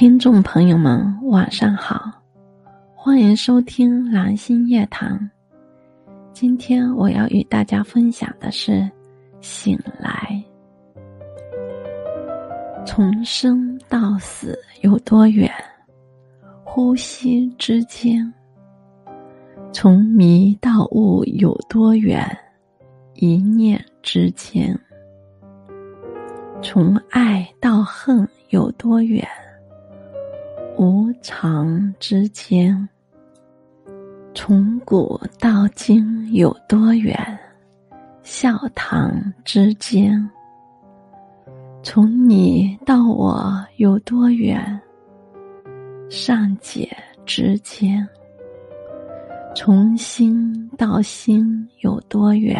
[0.00, 2.10] 听众朋友们，晚上好，
[2.94, 5.30] 欢迎收听蓝心夜谈。
[6.32, 8.90] 今天我要与大家分享的是：
[9.42, 10.42] 醒来，
[12.86, 15.52] 从生到死有多远？
[16.64, 18.32] 呼吸之间。
[19.70, 22.26] 从迷到悟有多远？
[23.12, 24.74] 一念之间。
[26.62, 29.28] 从爱到恨有多远？
[30.80, 32.88] 无常之间，
[34.34, 37.14] 从古到今有多远？
[38.22, 39.12] 笑谈
[39.44, 40.26] 之间，
[41.82, 44.80] 从你到我有多远？
[46.08, 46.88] 善解
[47.26, 48.08] 之间，
[49.54, 52.58] 从心到心有多远？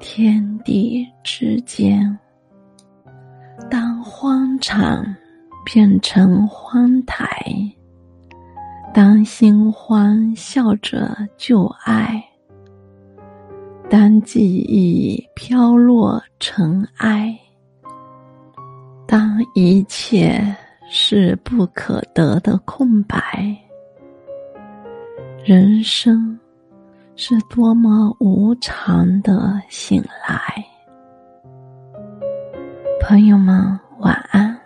[0.00, 2.18] 天地之间，
[3.68, 5.04] 当荒场。
[5.64, 7.28] 变成荒台，
[8.94, 12.22] 当新欢笑着旧爱，
[13.90, 17.38] 当记忆飘落尘埃，
[19.06, 20.42] 当一切
[20.88, 23.56] 是不可得的空白，
[25.44, 26.38] 人生
[27.14, 30.64] 是多么无常的醒来。
[33.00, 34.57] 朋友们，晚安。